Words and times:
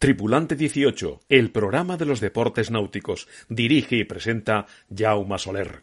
Tripulante 0.00 0.56
18, 0.56 1.20
el 1.28 1.50
programa 1.50 1.98
de 1.98 2.06
los 2.06 2.20
deportes 2.20 2.70
náuticos. 2.70 3.28
Dirige 3.50 3.96
y 3.96 4.04
presenta 4.04 4.64
Jaume 4.88 5.38
Soler. 5.38 5.82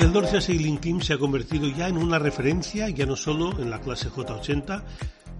El 0.00 0.10
Dorsia 0.10 0.40
Sailing 0.40 0.78
Team 0.78 1.02
se 1.02 1.12
ha 1.12 1.18
convertido 1.18 1.68
ya 1.68 1.88
en 1.88 1.98
una 1.98 2.18
referencia, 2.18 2.88
ya 2.88 3.04
no 3.04 3.14
solo 3.14 3.60
en 3.60 3.68
la 3.68 3.78
clase 3.78 4.08
J80, 4.08 4.84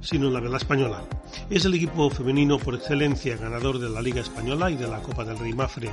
sino 0.03 0.27
en 0.27 0.35
la 0.35 0.41
vela 0.41 0.59
española. 0.59 1.05
Es 1.49 1.65
el 1.65 1.73
equipo 1.73 2.11
femenino 2.11 2.59
por 2.59 2.75
excelencia 2.75 3.39
ganador 3.39 3.79
de 3.79 3.89
la 3.89 4.03
Liga 4.03 4.21
Española 4.21 4.71
y 4.71 4.77
de 4.77 4.89
la 4.89 5.01
Copa 5.01 5.25
del 5.25 5.39
Rey 5.39 5.55
Mafre, 5.55 5.89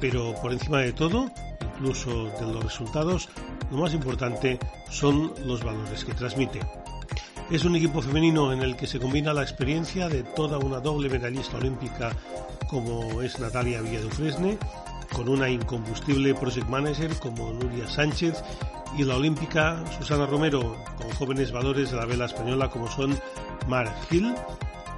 pero 0.00 0.34
por 0.42 0.50
encima 0.50 0.80
de 0.80 0.92
todo, 0.92 1.30
incluso 1.82 2.30
de 2.38 2.52
los 2.52 2.62
resultados, 2.62 3.28
lo 3.72 3.78
más 3.78 3.92
importante 3.92 4.56
son 4.88 5.32
los 5.44 5.64
valores 5.64 6.04
que 6.04 6.14
transmite. 6.14 6.60
Es 7.50 7.64
un 7.64 7.74
equipo 7.74 8.00
femenino 8.00 8.52
en 8.52 8.62
el 8.62 8.76
que 8.76 8.86
se 8.86 9.00
combina 9.00 9.34
la 9.34 9.42
experiencia 9.42 10.08
de 10.08 10.22
toda 10.22 10.58
una 10.58 10.78
doble 10.78 11.08
medallista 11.08 11.56
olímpica 11.56 12.12
como 12.70 13.20
es 13.20 13.40
Natalia 13.40 13.80
Villadufresne, 13.80 14.58
con 15.12 15.28
una 15.28 15.48
incombustible 15.48 16.34
project 16.34 16.68
manager 16.68 17.18
como 17.18 17.52
Nuria 17.52 17.88
Sánchez 17.88 18.44
y 18.96 19.02
la 19.02 19.16
olímpica 19.16 19.82
Susana 19.98 20.26
Romero, 20.26 20.76
con 20.96 21.10
jóvenes 21.10 21.50
valores 21.50 21.90
de 21.90 21.96
la 21.96 22.06
vela 22.06 22.26
española 22.26 22.70
como 22.70 22.88
son 22.88 23.18
Mar 23.66 23.92
Gil, 24.08 24.32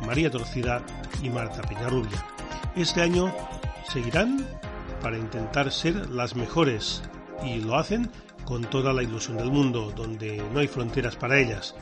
María 0.06 0.30
Torcida 0.30 0.82
y 1.22 1.30
Marta 1.30 1.62
Peñarrubia. 1.62 2.24
Este 2.76 3.00
año 3.00 3.34
seguirán 3.90 4.46
para 5.04 5.18
intentar 5.18 5.70
ser 5.70 6.08
las 6.08 6.34
mejores 6.34 7.02
y 7.44 7.58
lo 7.58 7.74
hacen 7.74 8.08
con 8.46 8.62
toda 8.62 8.90
la 8.94 9.02
ilusión 9.02 9.36
del 9.36 9.50
mundo, 9.50 9.92
donde 9.94 10.42
no 10.50 10.60
hay 10.60 10.66
fronteras 10.66 11.14
para 11.14 11.38
ellas. 11.38 11.74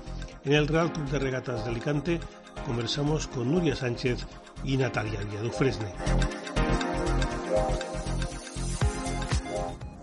En 0.45 0.55
el 0.55 0.67
Real 0.67 0.93
Club 0.93 1.09
de 1.09 1.21
Regatas 1.21 1.65
de 1.65 1.71
Alicante 1.71 2.21
conversamos 2.67 3.29
con 3.29 3.53
Nuria 3.53 3.77
Sánchez 3.77 4.27
y 4.65 4.77
Natalia 4.77 5.21
Villadufresne. 5.21 5.87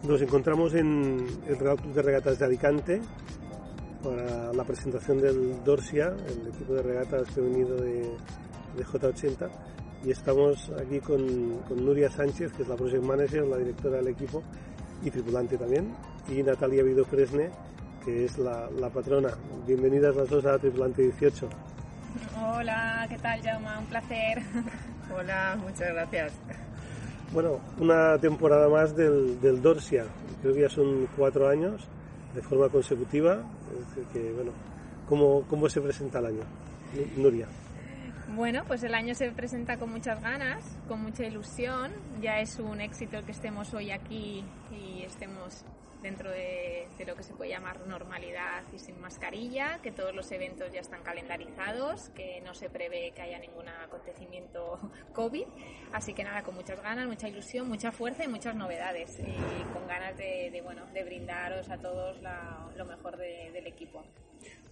Nos 0.04 0.22
encontramos 0.22 0.74
en 0.76 1.28
el 1.46 1.60
Real 1.60 1.76
Club 1.76 1.94
de 1.96 2.02
Regatas 2.02 2.40
de 2.40 2.46
Alicante 2.46 3.02
para 4.02 4.54
la 4.54 4.64
presentación 4.64 5.20
del 5.20 5.62
Dorsia, 5.66 6.16
el 6.26 6.48
equipo 6.48 6.74
de 6.74 6.84
regatas 6.84 7.36
de, 7.36 7.44
de 7.44 8.86
J80 8.86 9.50
y 10.04 10.12
estamos 10.12 10.72
aquí 10.80 11.00
con, 11.00 11.60
Nuria 11.84 12.10
Sánchez, 12.10 12.54
que 12.54 12.64
es 12.64 12.70
la 12.70 12.76
Project 12.76 13.04
Manager, 13.04 13.44
la 13.46 13.58
directora 13.58 13.98
del 13.98 14.08
equipo 14.08 14.42
y 15.04 15.12
tripulante 15.12 15.58
también, 15.58 15.94
y 16.28 16.42
Natalia 16.44 16.84
Vido 16.84 17.06
Fresne, 17.06 17.50
que 18.04 18.26
es 18.26 18.38
la, 18.38 18.70
patrona. 18.94 19.30
Bienvenidas 19.68 20.16
las 20.16 20.30
dos 20.30 20.46
a 20.46 20.58
Tripulante 20.58 21.02
18. 21.04 21.50
Hola, 22.42 23.06
¿qué 23.10 23.18
tal, 23.18 23.42
Jaume? 23.42 23.78
Un 23.78 23.86
placer. 23.86 24.42
Hola, 25.16 25.58
muchas 25.62 25.90
gracias. 25.90 26.34
Bueno, 27.34 27.60
una 27.78 28.18
temporada 28.18 28.70
más 28.70 28.96
del, 28.96 29.40
del 29.40 29.62
Dorsia. 29.62 30.06
Creo 30.42 30.54
que 30.54 30.62
ya 30.62 30.70
son 30.70 31.08
cuatro 31.16 31.48
años 31.48 31.88
de 32.34 32.42
forma 32.42 32.70
consecutiva. 32.70 33.44
que, 34.14 34.32
bueno, 34.34 34.52
¿cómo, 35.08 35.44
¿Cómo 35.48 35.70
se 35.70 35.82
presenta 35.82 36.20
el 36.20 36.28
año? 36.28 36.44
Nuria. 37.18 37.48
Bueno, 38.36 38.64
pues 38.68 38.84
el 38.84 38.94
año 38.94 39.16
se 39.16 39.32
presenta 39.32 39.78
con 39.78 39.92
muchas 39.92 40.22
ganas, 40.22 40.64
con 40.88 41.02
mucha 41.02 41.26
ilusión. 41.26 41.92
Ya 42.22 42.40
es 42.40 42.60
un 42.60 42.80
éxito 42.80 43.26
que 43.26 43.32
estemos 43.32 43.74
hoy 43.74 43.90
aquí 43.90 44.44
y 44.72 45.02
estemos 45.04 45.66
dentro 46.04 46.30
de, 46.30 46.88
lo 47.08 47.16
que 47.16 47.24
se 47.24 47.34
puede 47.34 47.50
llamar 47.50 47.88
normalidad 47.88 48.64
y 48.72 48.78
sin 48.78 49.02
mascarilla, 49.02 49.80
que 49.82 49.92
todos 49.92 50.14
los 50.14 50.32
eventos 50.32 50.72
ya 50.72 50.80
están 50.80 51.02
calendarizados, 51.02 52.10
que 52.10 52.40
no 52.42 52.54
se 52.54 52.70
prevé 52.70 53.12
que 53.16 53.22
haya 53.24 53.40
ningún 53.40 53.68
acontecimiento 53.68 54.80
COVID. 55.14 55.46
Así 55.92 56.14
que 56.14 56.24
nada, 56.24 56.44
con 56.44 56.54
muchas 56.54 56.82
ganas, 56.84 57.08
mucha 57.08 57.28
ilusión, 57.28 57.68
mucha 57.68 57.92
fuerza 57.92 58.26
y 58.26 58.28
muchas 58.28 58.54
novedades. 58.56 59.20
Y 59.20 59.74
con 59.74 59.88
ganas 59.88 60.16
de, 60.18 60.62
bueno, 60.64 60.86
de 60.94 61.04
brindaros 61.04 61.68
a 61.70 61.80
todos 61.80 62.18
lo 62.78 62.86
mejor 62.86 63.18
del 63.18 63.66
equipo. 63.66 64.04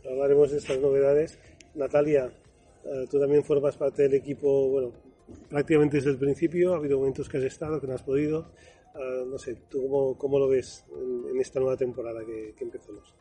Hablaremos 0.07 0.51
de 0.51 0.57
estas 0.59 0.77
novedades. 0.77 1.39
Natalia, 1.73 2.29
tú 3.09 3.19
también 3.19 3.43
formas 3.43 3.75
parte 3.75 4.03
del 4.03 4.13
equipo, 4.13 4.69
bueno, 4.69 4.93
prácticamente 5.49 5.97
desde 5.97 6.11
el 6.11 6.17
principio. 6.17 6.73
Ha 6.73 6.77
habido 6.77 6.97
momentos 6.99 7.29
que 7.29 7.37
has 7.37 7.43
estado, 7.43 7.79
que 7.79 7.87
no 7.87 7.93
has 7.93 8.03
podido. 8.03 8.51
Eh, 8.95 9.25
no 9.27 9.37
sé, 9.37 9.55
¿tú 9.69 9.83
cómo, 9.83 10.17
cómo 10.17 10.39
lo 10.39 10.47
ves 10.47 10.85
en, 10.91 11.39
esta 11.39 11.59
nueva 11.59 11.77
temporada 11.77 12.21
que, 12.25 12.55
empezamos? 12.59 13.13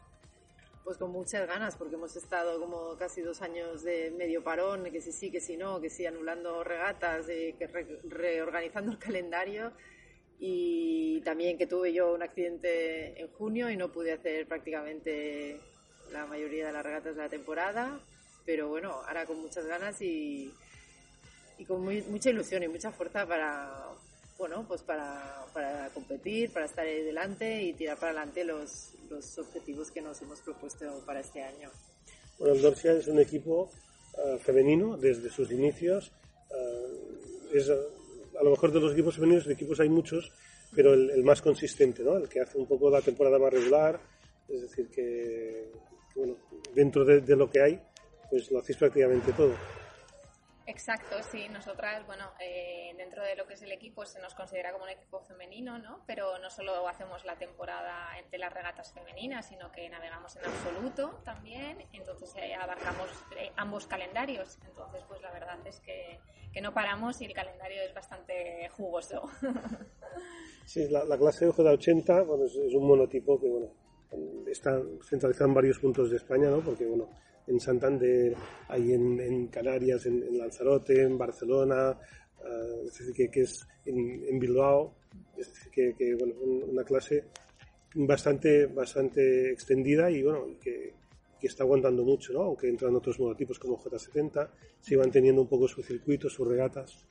Pues 0.85 0.99
con 0.99 1.11
muchas 1.11 1.47
ganas, 1.49 1.77
porque 1.77 1.97
hemos 1.97 2.15
estado 2.17 2.61
como 2.61 2.97
casi 2.97 3.21
dos 3.21 3.43
años 3.43 3.83
de 3.83 4.13
medio 4.13 4.43
parón, 4.45 4.85
que 4.85 5.01
si 5.01 5.13
sí, 5.13 5.31
que 5.31 5.41
si 5.41 5.57
no, 5.57 5.81
que 5.81 5.91
sí, 5.91 6.07
anulando 6.07 6.63
regatas, 6.63 7.27
que 7.27 7.69
reorganizando 8.05 8.93
el 8.93 8.99
calendario 8.99 9.73
y 10.39 11.21
también 11.23 11.59
que 11.59 11.67
tuve 11.67 11.93
yo 11.93 12.15
un 12.15 12.23
accidente 12.23 13.21
en 13.21 13.29
junio 13.33 13.69
y 13.71 13.77
no 13.77 13.91
pude 13.91 14.13
hacer 14.13 14.47
prácticamente 14.47 15.59
la 16.13 16.27
mayoría 16.27 16.67
de 16.67 16.73
las 16.73 16.85
regatas 16.85 17.17
de 17.17 17.23
la 17.23 17.29
temporada 17.29 18.01
pero 18.47 18.69
bueno, 18.69 19.03
ahora 19.07 19.27
con 19.27 19.41
muchas 19.41 19.67
ganas 19.67 20.01
y, 20.01 20.51
y 21.59 21.65
con 21.65 21.83
mucha 21.83 22.31
ilusión 22.31 22.63
y 22.63 22.69
mucha 22.69 22.93
fuerza 22.93 23.27
para, 23.27 23.89
bueno, 24.39 24.65
pues 24.67 24.83
para, 24.83 25.45
para, 25.53 25.91
competir, 25.91 26.53
para 26.53 26.67
estar 26.67 26.87
ahí 26.87 27.03
delante 27.03 27.63
y 27.63 27.73
tirar 27.73 27.99
para 27.99 28.13
adelante 28.13 28.45
los, 28.45 28.93
los 29.11 29.39
objetivos 29.39 29.91
que 29.91 30.01
nos 30.01 30.23
hemos 30.23 30.41
propuesto 30.41 30.87
para 31.05 31.21
este 31.21 31.43
año. 31.43 31.71
Bueno, 32.39 32.55
el 32.55 32.63
Dorsia 32.63 32.93
es 32.93 33.09
un 33.09 33.19
equipo 33.19 33.71
uh, 34.15 34.39
femenino 34.39 34.97
desde 34.97 35.29
sus 35.29 35.51
inicios. 35.51 36.13
Uh, 36.51 37.57
es, 37.57 37.69
a 37.71 38.45
lo 38.45 38.51
mejor 38.51 38.73
de 38.73 38.81
los 38.81 38.93
equipos 38.93 39.17
femeninos, 39.17 39.47
de 39.47 39.55
equipos 39.55 39.81
hay 39.81 39.89
muchos, 39.89 40.31
pero 40.75 40.93
el, 40.93 41.11
el, 41.11 41.25
más 41.25 41.41
consistente, 41.41 42.03
¿no? 42.03 42.17
El 42.17 42.29
que 42.29 42.41
hace 42.41 42.59
un 42.59 42.67
poco 42.67 42.91
la 42.91 43.01
temporada 43.01 43.39
más 43.39 43.53
regular, 43.53 43.99
es 44.49 44.63
decir, 44.63 44.89
que, 44.89 45.73
que 46.13 46.21
bueno, 46.21 46.37
dentro 46.75 47.05
de, 47.05 47.23
de, 47.23 47.37
lo 47.37 47.51
que 47.51 47.63
hay, 47.63 47.81
pues 48.31 48.51
lo 48.51 48.61
hacéis 48.61 48.79
prácticamente 48.79 49.33
todo. 49.33 49.55
Exacto, 50.69 51.15
sí, 51.31 51.49
nosotras, 51.49 52.05
bueno, 52.07 52.25
eh, 52.41 52.93
dentro 52.97 53.23
de 53.23 53.37
lo 53.37 53.47
que 53.47 53.55
es 53.55 53.63
el 53.63 53.71
equipo 53.71 54.05
se 54.05 54.21
nos 54.21 54.35
considera 54.35 54.73
como 54.73 54.85
un 54.85 54.91
equipo 54.91 55.21
femenino, 55.21 55.79
¿no? 55.79 56.03
Pero 56.09 56.41
no 56.41 56.51
solo 56.51 56.89
hacemos 56.89 57.25
la 57.25 57.37
temporada 57.37 58.19
entre 58.19 58.41
las 58.41 58.53
regatas 58.53 58.93
femeninas, 58.93 59.47
sino 59.47 59.71
que 59.71 59.89
navegamos 59.89 60.35
en 60.35 60.45
absoluto 60.45 61.21
también, 61.25 61.85
entonces 61.93 62.35
eh, 62.37 62.55
abarcamos 62.55 63.09
eh, 63.39 63.53
ambos 63.57 63.87
calendarios, 63.87 64.59
entonces 64.67 65.05
pues 65.07 65.23
la 65.23 65.31
verdad 65.31 65.65
es 65.67 65.79
que, 65.81 66.19
que, 66.53 66.61
no 66.61 66.75
paramos 66.75 67.21
y 67.21 67.27
el 67.27 67.33
calendario 67.33 67.83
es 67.83 67.95
bastante 67.95 68.69
jugoso. 68.71 69.23
Sí, 70.65 70.89
la, 70.89 71.05
la 71.05 71.17
clase 71.17 71.47
J80 71.49 72.27
bueno, 72.27 72.45
es, 72.45 72.57
es, 72.57 72.75
un 72.75 72.89
monotipo 72.89 73.39
que, 73.39 73.49
bueno, 73.49 73.69
está 74.49 74.83
centralizado 75.09 75.47
en 75.47 75.55
varios 75.55 75.79
puntos 75.79 76.11
de 76.11 76.17
España, 76.17 76.51
¿no? 76.51 76.59
Porque, 76.59 76.85
bueno, 76.87 77.09
en 77.47 77.61
Santander, 77.61 78.35
hay 78.69 78.93
en, 78.93 79.47
Canarias, 79.49 80.07
en, 80.07 80.37
Lanzarote, 80.37 81.03
en 81.03 81.17
Barcelona, 81.17 81.99
uh, 82.41 82.87
es 82.87 82.99
decir, 83.07 83.31
que, 83.31 83.41
es 83.41 83.67
en, 83.85 84.39
Bilbao, 84.39 84.95
es 85.37 85.53
decir, 85.53 85.95
que, 85.95 86.15
bueno, 86.15 86.35
una 86.69 86.85
clase 86.85 87.25
bastante, 87.95 88.67
bastante 88.67 89.53
extendida 89.53 90.11
y 90.11 90.23
bueno, 90.23 90.47
que, 90.61 90.95
que 91.41 91.47
está 91.47 91.63
aguantando 91.63 92.05
mucho, 92.05 92.33
¿no? 92.33 92.43
aunque 92.43 92.69
entran 92.69 92.95
otros 92.97 93.19
monotipos 93.21 93.59
como 93.59 93.79
J70, 93.79 94.51
se 94.81 94.97
van 94.97 95.11
teniendo 95.11 95.43
un 95.43 95.49
poco 95.49 95.69
su 95.69 95.83
circuito, 95.83 96.29
sus 96.29 96.47
regatas. 96.47 97.07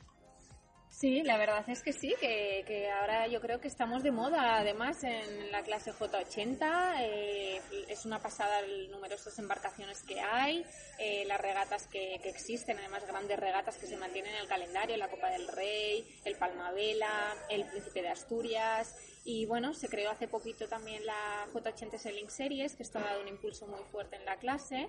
Sí, 0.97 1.23
la 1.23 1.37
verdad 1.37 1.65
es 1.67 1.83
que 1.83 1.91
sí, 1.91 2.15
que, 2.21 2.89
ahora 2.89 3.27
yo 3.27 3.41
creo 3.41 3.59
que 3.59 3.67
estamos 3.67 4.01
de 4.01 4.11
moda 4.11 4.57
además 4.57 5.03
en 5.03 5.51
la 5.51 5.61
clase 5.61 5.91
J80. 5.91 6.95
Eh, 7.01 7.61
es 7.89 8.05
una 8.05 8.21
pasada 8.21 8.59
el 8.59 8.89
numerosas 8.89 9.37
embarcaciones 9.37 10.01
que 10.03 10.21
hay, 10.21 10.65
eh, 10.97 11.25
las 11.27 11.41
regatas 11.41 11.87
que, 11.87 12.15
existen, 12.23 12.79
además 12.79 13.05
grandes 13.05 13.37
regatas 13.37 13.77
que 13.77 13.87
se 13.87 13.97
mantienen 13.97 14.35
en 14.35 14.39
el 14.39 14.47
calendario, 14.47 14.95
la 14.95 15.09
Copa 15.09 15.29
del 15.31 15.49
Rey, 15.49 16.07
el 16.23 16.37
Palmavela, 16.37 17.35
el 17.49 17.65
Príncipe 17.65 18.01
de 18.01 18.09
Asturias 18.09 18.95
Y 19.27 19.47
bueno, 19.47 19.73
se 19.73 19.89
creó 19.89 20.11
hace 20.11 20.27
poquito 20.27 20.67
también 20.67 21.03
la 21.03 21.47
J80 21.51 21.97
Selling 21.97 22.29
Series, 22.29 22.75
que 22.75 22.83
esto 22.83 22.99
ha 22.99 23.01
dado 23.01 23.23
un 23.23 23.27
impulso 23.27 23.65
muy 23.65 23.81
fuerte 23.91 24.17
en 24.17 24.23
la 24.23 24.37
clase. 24.37 24.87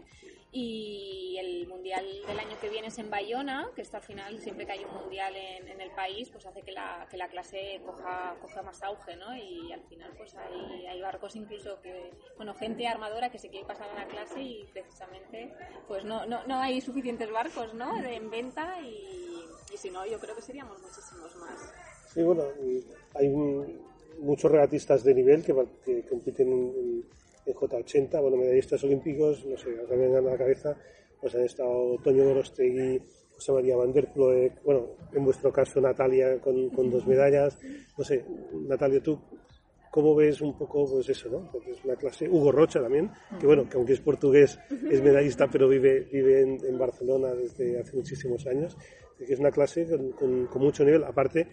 Y 0.53 1.39
el 1.41 1.67
mundial 1.67 2.05
del 2.27 2.39
año 2.39 2.59
que 2.61 2.69
viene 2.69 2.89
es 2.89 2.99
en 2.99 3.09
Bayona, 3.09 3.71
que 3.75 3.81
esto 3.81 3.97
al 3.97 4.03
final, 4.03 4.39
siempre 4.39 4.67
que 4.67 4.73
hay 4.73 4.85
un 4.85 4.93
mundial 4.93 5.35
en, 5.35 5.81
el 5.81 5.91
país, 5.93 6.29
pues 6.29 6.45
hace 6.45 6.61
que 6.61 6.73
la, 6.73 7.07
que 7.11 7.17
la 7.17 7.29
clase 7.29 7.81
coja, 7.87 8.37
coja 8.43 8.63
más 8.63 8.83
auge, 8.83 9.17
¿no? 9.17 9.35
Y 9.35 9.73
al 9.73 9.83
final, 9.85 10.13
pues 10.19 10.35
hay, 10.35 10.87
hay 10.87 11.01
barcos 11.01 11.35
incluso 11.35 11.81
que, 11.81 12.13
bueno, 12.37 12.53
gente 12.55 12.87
armadora 12.87 13.31
que 13.31 13.39
se 13.39 13.49
quiere 13.49 13.67
pasar 13.67 13.89
a 13.89 13.95
la 13.95 14.07
clase 14.07 14.43
y 14.43 14.67
precisamente, 14.71 15.55
pues 15.89 16.05
no, 16.05 16.27
no, 16.27 16.47
no 16.47 16.59
hay 16.59 16.83
suficientes 16.83 17.31
barcos, 17.33 17.73
¿no? 17.73 18.03
De, 18.03 18.17
en 18.17 18.31
venta 18.31 18.83
y, 18.83 19.47
y 19.73 19.77
si 19.79 19.89
no, 19.89 20.05
yo 20.05 20.21
creo 20.21 20.37
que 20.37 20.43
seríamos 20.43 20.79
muchísimos 20.83 21.35
más. 21.37 21.73
Sí, 22.13 22.23
bueno, 22.23 22.45
hay 23.15 23.29
un 23.29 23.96
muchos 24.21 24.51
regatistas 24.51 25.05
de 25.05 25.15
nivel 25.15 25.43
que, 25.43 25.55
que 25.85 26.03
compiten 26.05 26.53
en, 26.53 27.05
J80, 27.47 28.21
bueno, 28.21 28.37
medallistas 28.37 28.83
olímpicos, 28.83 29.45
no 29.47 29.57
sé, 29.57 29.71
acá 29.81 29.95
me 29.95 30.07
a 30.17 30.21
la 30.21 30.37
cabeza, 30.37 30.77
pues 31.21 31.35
han 31.35 31.45
estado 31.45 31.97
Toño 32.03 32.25
Gorostegui, 32.25 33.01
José 33.35 33.53
María 33.53 33.77
Van 33.77 33.93
der 33.93 34.09
bueno, 34.65 34.97
en 35.13 35.25
vuestro 35.25 35.53
caso 35.53 35.81
Natalia 35.81 36.41
con, 36.41 36.71
con 36.71 36.91
dos 36.91 37.07
medallas, 37.07 37.59
no 37.97 38.05
sé, 38.05 38.25
Natalia, 38.67 39.01
tú, 39.01 39.21
¿cómo 39.91 40.15
ves 40.15 40.41
un 40.41 40.57
poco, 40.59 40.91
pues 40.91 41.09
eso, 41.09 41.29
no? 41.29 41.51
Es 41.71 41.85
una 41.85 41.97
clase, 41.97 42.29
Hugo 42.29 42.51
Rocha 42.51 42.81
también, 42.81 43.11
que 43.39 43.47
bueno, 43.47 43.69
que 43.69 43.77
aunque 43.77 43.93
es 43.93 44.01
portugués, 44.01 44.59
es 44.91 45.03
medallista, 45.03 45.49
pero 45.51 45.69
vive, 45.69 46.01
vive 46.13 46.43
en, 46.43 46.79
Barcelona 46.79 47.33
desde 47.35 47.79
hace 47.79 47.97
muchísimos 47.97 48.47
años, 48.47 48.77
que 49.19 49.33
es 49.33 49.39
una 49.39 49.51
clase 49.51 49.87
con, 50.19 50.47
con 50.47 50.63
mucho 50.63 50.85
nivel, 50.85 51.05
aparte 51.05 51.47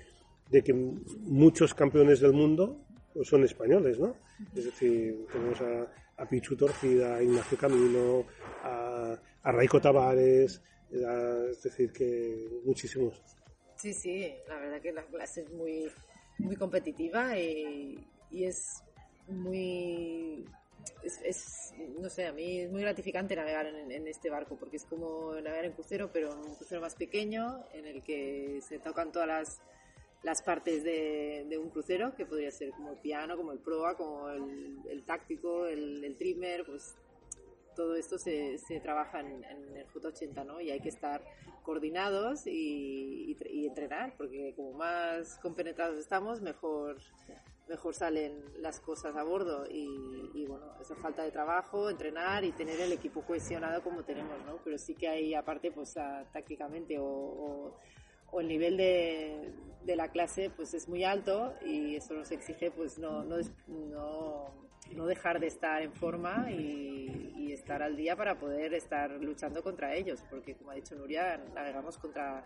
de 0.53 0.63
que 0.63 0.71
muchos 0.73 1.73
campeones 1.73 2.19
del 2.19 2.31
mundo 2.31 2.85
pues, 3.11 3.27
son 3.27 3.43
españoles, 3.43 3.99
¿no? 3.99 4.15
Es 4.55 4.65
decir, 4.65 5.25
tenemos 5.31 5.59
a, 5.61 5.87
a 6.21 6.29
Pichu 6.29 6.55
Torcida, 6.55 7.15
a 7.15 7.23
Ignacio 7.23 7.57
Camino, 7.57 8.23
a, 8.61 9.17
a 9.41 9.51
Raico 9.51 9.81
Tavares, 9.81 10.61
es 10.91 11.63
decir, 11.63 11.91
que 11.91 12.61
muchísimos. 12.65 13.19
Sí, 13.77 13.93
sí, 13.95 14.31
la 14.47 14.59
verdad 14.59 14.79
que 14.79 14.91
la 14.93 15.03
clase 15.07 15.41
es 15.41 15.51
muy, 15.51 15.91
muy 16.37 16.55
competitiva 16.55 17.35
y, 17.35 17.97
y 18.29 18.43
es 18.45 18.83
muy 19.27 20.45
es, 21.01 21.73
no 21.99 22.09
sé, 22.09 22.27
a 22.27 22.33
mí 22.33 22.59
es 22.59 22.71
muy 22.71 22.81
gratificante 22.81 23.35
navegar 23.35 23.65
en, 23.65 23.91
en, 23.91 24.07
este 24.07 24.29
barco 24.29 24.55
porque 24.57 24.77
es 24.77 24.85
como 24.85 25.33
navegar 25.35 25.65
en 25.65 25.71
crucero, 25.71 26.11
pero 26.13 26.31
en 26.31 26.39
un 26.39 26.55
crucero 26.55 26.81
más 26.81 26.93
pequeño 26.93 27.63
en 27.73 27.87
el 27.87 28.03
que 28.03 28.59
se 28.61 28.79
tocan 28.79 29.11
todas 29.11 29.27
las 29.27 29.61
las 30.23 30.41
partes 30.41 30.83
de, 30.83 31.59
un 31.61 31.69
crucero, 31.69 32.15
que 32.15 32.25
podría 32.25 32.49
ser 32.49 32.71
como 32.71 32.91
el 32.91 32.97
piano, 32.97 33.35
como 33.35 33.51
el 33.51 33.59
proa, 33.59 33.95
como 33.95 34.29
el, 34.29 35.03
táctico, 35.05 35.67
el, 35.67 36.03
el, 36.03 36.17
trimmer, 36.17 36.65
pues 36.65 36.95
todo 37.75 37.95
esto 37.95 38.17
se, 38.17 38.57
trabaja 38.81 39.19
en, 39.19 39.43
el 39.43 39.85
J80, 39.87 40.45
¿no? 40.45 40.61
Y 40.61 40.71
hay 40.71 40.79
que 40.79 40.89
estar 40.89 41.21
coordinados 41.63 42.47
y, 42.47 43.37
y, 43.49 43.67
entrenar, 43.67 44.15
porque 44.17 44.53
como 44.55 44.73
más 44.73 45.37
compenetrados 45.39 45.97
estamos, 45.97 46.41
mejor, 46.41 46.97
mejor 47.67 47.93
salen 47.93 48.43
las 48.59 48.79
cosas 48.79 49.15
a 49.17 49.23
bordo 49.23 49.65
y, 49.69 50.29
y, 50.33 50.45
bueno, 50.45 50.65
esa 50.79 50.95
falta 50.95 51.23
de 51.23 51.31
trabajo, 51.31 51.89
entrenar 51.89 52.45
y 52.45 52.53
tener 52.53 52.79
el 52.79 52.93
equipo 52.93 53.21
cohesionado 53.21 53.81
como 53.83 54.03
tenemos, 54.03 54.37
¿no? 54.45 54.57
Pero 54.63 54.77
sí 54.77 54.95
que 54.95 55.09
hay 55.09 55.33
aparte, 55.33 55.71
pues 55.71 55.93
tácticamente 56.31 56.97
o, 56.97 57.05
o 57.05 57.77
o 58.33 58.41
el 58.41 58.47
nivel 58.47 58.77
de, 58.77 59.51
de, 59.85 59.95
la 59.95 60.09
clase 60.09 60.49
pues 60.55 60.73
es 60.73 60.89
muy 60.89 61.03
alto 61.03 61.53
y 61.65 61.95
eso 61.95 62.13
nos 62.13 62.31
exige 62.31 62.71
pues 62.71 62.97
no, 62.97 63.23
no, 63.23 63.37
no, 63.67 65.05
dejar 65.05 65.39
de 65.39 65.47
estar 65.47 65.81
en 65.81 65.93
forma 65.93 66.51
y, 66.51 67.33
y, 67.37 67.51
estar 67.53 67.81
al 67.83 67.95
día 67.95 68.15
para 68.15 68.39
poder 68.39 68.73
estar 68.73 69.11
luchando 69.11 69.61
contra 69.61 69.93
ellos, 69.95 70.23
porque 70.29 70.55
como 70.55 70.71
ha 70.71 70.75
dicho 70.75 70.95
Nuria, 70.95 71.37
navegamos 71.53 71.97
contra, 71.97 72.43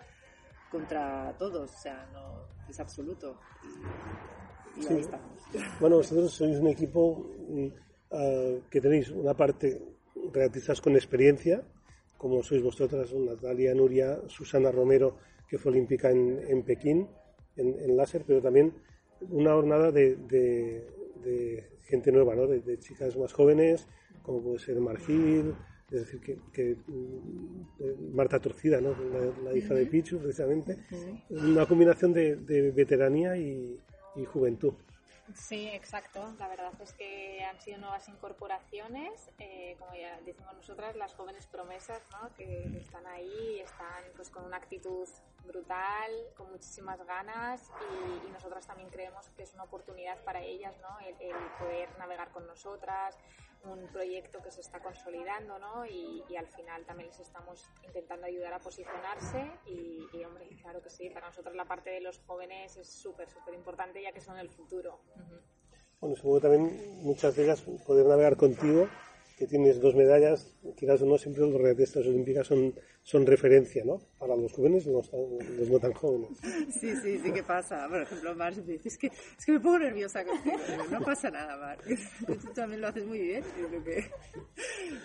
contra 0.69 1.36
todos, 1.38 1.74
o 1.74 1.78
sea, 1.78 2.07
no 2.13 2.48
es 2.69 2.80
absoluto. 2.80 3.40
Y, 4.75 4.86
ahí 4.88 5.00
estamos. 5.00 5.42
Bueno, 5.80 5.98
vosotros 5.98 6.31
sois 6.31 6.60
un 6.60 6.68
equipo 6.68 7.31
uh, 8.12 8.62
que 8.69 8.81
tenéis 8.81 9.10
una 9.10 9.33
parte 9.33 9.81
regatistas 10.33 10.81
con 10.81 10.95
experiencia, 10.95 11.63
como 12.18 12.44
sois 12.44 12.62
vosotras, 12.62 13.14
Natalia, 13.14 13.74
Nuria, 13.74 14.22
Susana 14.28 14.72
Romero, 14.72 15.18
que 15.48 15.58
fue 15.58 15.72
olímpica 15.72 16.12
en, 16.12 16.40
en 16.48 16.64
Pekín, 16.64 17.08
en, 17.56 17.80
en, 17.80 17.98
láser, 17.98 18.24
pero 18.25 18.42
también 18.42 18.74
una 19.30 19.54
jornada 19.54 19.92
de, 19.92 20.16
de, 20.16 20.88
de 21.24 21.69
gente 21.86 22.12
nueva, 22.12 22.36
¿no? 22.36 22.48
de, 22.48 22.60
de, 22.60 22.78
chicas 22.80 23.16
más 23.18 23.34
jóvenes, 23.34 23.88
como 24.22 24.42
puede 24.42 24.60
ser 24.60 24.80
Margil, 24.80 25.56
es 25.90 26.00
decir, 26.02 26.19
que, 26.19 26.38
que 26.52 26.75
mm, 26.86 28.14
Marta 28.14 28.40
Torcida, 28.40 28.81
¿no? 28.81 28.90
la, 28.90 29.52
la 29.52 29.58
hija 29.58 29.74
de 29.74 29.86
Pichu, 29.86 30.19
precisamente, 30.19 30.78
una 31.30 31.66
combinación 31.66 32.14
de, 32.14 32.36
de 32.36 32.72
veteranía 32.72 33.38
y, 33.38 33.80
y 34.16 34.25
juventud. 34.25 34.74
Sí, 35.36 35.68
exacto. 35.68 36.34
La 36.40 36.48
verdad 36.48 36.72
es 36.82 36.94
que 36.94 37.44
han 37.44 37.60
sido 37.60 37.80
nuevas 37.80 38.08
incorporaciones, 38.08 39.30
eh, 39.40 39.76
como 39.78 39.94
ya 39.94 40.20
decimos 40.22 40.54
nosotras, 40.56 40.96
las 40.96 41.14
jóvenes 41.16 41.46
promesas, 41.48 42.02
¿no? 42.12 42.34
que 42.36 42.64
están 42.78 43.06
ahí, 43.08 43.60
están 43.60 44.04
pues 44.16 44.30
con 44.30 44.46
una 44.46 44.58
actitud 44.58 45.08
brutal, 45.48 46.12
con 46.36 46.52
muchísimas 46.52 47.04
ganas 47.06 47.72
y, 47.92 48.28
y, 48.28 48.32
nosotras 48.32 48.68
también 48.68 48.90
creemos 48.90 49.30
que 49.30 49.44
es 49.44 49.54
una 49.54 49.64
oportunidad 49.64 50.24
para 50.24 50.42
ellas, 50.42 50.76
¿no? 50.82 51.00
el, 51.00 51.16
el 51.20 51.36
poder 51.60 51.90
navegar 51.98 52.32
con 52.32 52.46
nosotras, 52.46 53.18
un 53.64 53.88
proyecto 53.88 54.42
que 54.42 54.52
se 54.52 54.62
está 54.62 54.80
consolidando, 54.80 55.58
¿no? 55.60 55.86
Y, 55.86 56.24
y, 56.30 56.36
al 56.36 56.48
final 56.48 56.86
también 56.86 57.10
les 57.10 57.20
estamos 57.20 57.70
intentando 57.84 58.28
ayudar 58.28 58.54
a 58.54 58.60
posicionarse 58.60 59.52
y, 59.66 60.06
y, 60.14 60.24
hombre, 60.24 60.48
claro 60.62 60.82
que 60.82 60.90
sí, 60.90 61.10
para 61.10 61.28
nosotros 61.28 61.56
la 61.56 61.66
parte 61.66 61.90
de 61.90 62.02
los 62.02 62.20
jóvenes 62.20 62.78
es 62.78 62.88
súper, 62.88 63.30
súper 63.30 63.54
importante 63.54 64.02
ya 64.02 64.12
que 64.12 64.22
son 64.22 64.38
el 64.38 64.50
futuro. 64.50 65.00
Bueno, 66.00 66.16
supongo 66.16 66.42
también 66.42 67.04
muchas 67.04 67.36
de 67.36 67.44
ellas 67.44 67.62
poder 67.86 68.06
navegar 68.06 68.38
contigo 68.38 68.88
que 69.38 69.46
tienes 69.46 69.80
dos 69.80 69.94
medallas, 69.96 70.58
quizás 70.76 71.02
no, 71.02 71.18
siempre 71.18 71.44
los 71.44 71.62
regatistas 71.62 72.06
olímpicas 72.08 72.48
son, 72.48 72.74
son 73.07 73.25
referencia, 73.25 73.86
¿no? 73.86 74.01
Para 74.19 74.36
los 74.36 74.51
jóvenes 74.51 74.86
los, 74.86 75.09
los, 75.13 75.69
no 75.69 75.80
tan 75.80 75.94
jóvenes. 75.94 76.30
Sí, 76.77 76.94
sí, 77.01 77.18
sí 77.19 77.31
que 77.31 77.42
pasa. 77.42 77.88
Por 77.88 78.01
ejemplo, 78.01 78.36
Mar 78.36 78.51
es 78.51 78.98
que, 78.98 79.07
es 79.07 79.45
que 79.45 79.51
me 79.54 79.62
pongo 79.62 79.80
nerviosa 79.80 80.25
contigo. 80.25 80.57
No 80.92 81.00
pasa 81.00 81.31
nada, 81.31 81.56
Mar. 81.56 81.77
Tú 82.27 82.54
también 82.54 82.81
lo 82.81 82.88
haces 82.88 83.06
muy 83.06 83.19
bien. 83.19 83.44
Yo 83.57 83.68
creo 83.69 83.83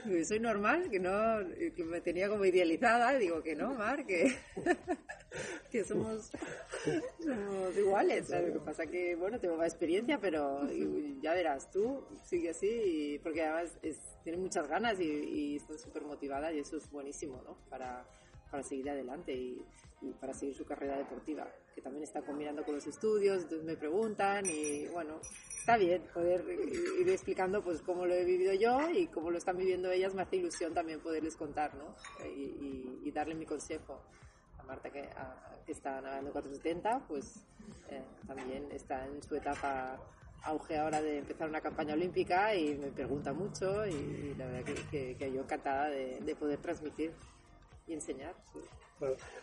que 0.07 0.25
soy 0.25 0.41
normal, 0.41 0.91
que 0.91 0.99
no, 0.99 1.13
que 1.77 1.85
me 1.85 2.01
tenía 2.01 2.29
como 2.29 2.45
idealizada. 2.45 3.17
Digo 3.19 3.41
que 3.41 3.55
no, 3.55 3.73
Mar, 3.75 4.05
que, 4.05 4.35
que 5.71 5.85
somos, 5.85 6.33
somos 7.21 7.79
iguales. 7.79 8.31
Lo 8.31 8.53
que 8.53 8.61
pasa 8.65 8.85
que, 8.85 9.15
bueno, 9.15 9.39
tengo 9.39 9.57
más 9.57 9.69
experiencia, 9.69 10.19
pero 10.21 10.69
ya 11.23 11.35
verás, 11.35 11.71
tú 11.71 12.05
sigue 12.25 12.51
así, 12.51 13.21
porque 13.23 13.43
además 13.43 13.79
es 13.81 13.97
tienen 14.23 14.41
muchas 14.41 14.69
ganas 14.69 15.01
y, 15.01 15.05
y 15.05 15.57
están 15.57 15.79
súper 15.79 16.05
motivadas 16.05 16.55
y 16.55 16.61
eso 16.61 16.77
es 16.77 16.91
buenísimo, 16.91 17.43
¿no? 17.43 17.57
Para, 17.69 17.92
para 18.51 18.63
seguir 18.63 18.91
adelante 18.91 19.33
y, 19.33 19.65
y, 20.03 20.13
para 20.13 20.35
seguir 20.35 20.55
su 20.55 20.65
carrera 20.65 20.99
deportiva, 20.99 21.49
que 21.75 21.81
también 21.81 22.05
está 22.05 22.21
combinando 22.21 22.63
con 22.65 22.75
los 22.75 22.87
estudios, 22.87 23.43
entonces 23.43 23.65
me 23.65 23.77
preguntan 23.77 24.45
y 24.47 24.87
bueno, 24.89 25.21
está 25.59 25.77
bien 25.77 26.03
poder 26.13 26.45
ir 27.01 27.09
explicando 27.09 27.63
pues 27.63 27.81
cómo 27.83 28.05
lo 28.05 28.15
he 28.15 28.25
vivido 28.25 28.53
yo 28.53 28.91
y 28.91 29.07
cómo 29.07 29.31
lo 29.31 29.39
están 29.39 29.57
viviendo 29.57 29.91
ellas, 29.91 30.15
me 30.15 30.23
hace 30.23 30.37
ilusión 30.37 30.75
también 30.75 31.01
poderles 31.01 31.37
contar, 31.37 31.75
¿no? 31.77 31.95
Y, 32.27 32.43
y, 32.43 33.01
y 33.05 33.11
darle 33.11 33.35
mi 33.35 33.47
consejo. 33.47 34.03
A 34.59 34.65
Marta 34.65 34.91
que, 34.91 35.01
a, 35.01 35.53
que 35.65 35.73
está 35.73 36.01
nadando 36.01 36.33
470, 36.33 37.07
pues 37.09 37.47
eh, 37.89 38.03
también 38.27 38.71
está 38.71 39.07
en 39.07 39.23
su 39.23 39.35
etapa 39.37 39.99
auge 40.45 40.77
ahora 40.77 41.01
de 41.01 41.19
empezar 41.19 41.49
una 41.49 41.61
campaña 41.61 41.95
olímpica 41.95 42.55
y 42.55 42.75
me 42.77 42.91
pregunta 42.91 43.33
mucho 43.33 43.87
y, 43.87 43.93
y 43.93 44.35
la 44.37 44.47
verdad 44.47 44.65
que, 44.65 44.75
que, 44.91 45.17
que, 45.17 45.33
yo 45.33 45.43
encantada 45.43 45.89
de, 45.89 46.19
de, 46.21 46.35
poder 46.35 46.59
transmitir 46.61 47.13
y 47.87 47.95
enseñar. 47.95 48.35
Sí. 48.53 48.61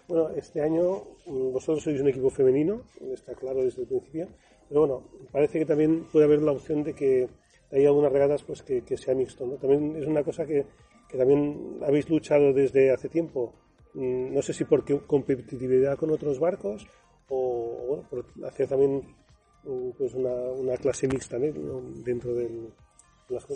Bueno, 0.08 0.30
este 0.30 0.62
año 0.62 1.04
mm, 1.26 1.52
vosotros 1.52 1.84
sois 1.84 2.00
un 2.00 2.08
equipo 2.08 2.30
femenino, 2.30 2.84
está 3.12 3.36
claro 3.36 3.64
desde 3.64 3.82
el 3.82 3.88
principio, 3.88 4.28
pero 4.68 4.82
bueno, 4.82 5.04
parece 5.32 5.60
que 5.60 5.66
también 5.66 6.06
puede 6.12 6.26
haber 6.26 6.42
la 6.42 6.54
opción 6.54 6.84
de 6.84 6.94
que 6.94 7.28
hay 7.72 7.86
algunas 7.86 8.12
regatas 8.12 8.44
pues 8.44 8.64
que, 8.64 8.82
que 8.84 8.98
sea 8.98 9.14
mixto. 9.14 9.46
También 9.58 9.96
es 9.98 10.08
una 10.08 10.24
cosa 10.24 10.46
que, 10.46 10.66
que 11.10 11.18
también 11.18 11.80
habéis 11.86 12.10
luchado 12.10 12.54
desde 12.54 12.92
hace 12.92 13.10
tiempo, 13.10 13.54
mm, 13.94 14.34
no 14.34 14.42
sé 14.42 14.54
si 14.54 14.64
por 14.64 14.86
competitividad 15.06 15.98
con 15.98 16.12
otros 16.12 16.40
barcos 16.40 16.88
o 17.28 17.86
bueno, 17.88 18.04
por 18.10 18.26
hacer 18.46 18.68
también 18.68 19.04
pues 19.98 20.14
una, 20.14 20.34
una 20.34 20.78
clase 20.78 21.08
mixta 21.08 21.38
¿no? 21.38 21.82
dentro 22.04 22.34
del. 22.34 22.72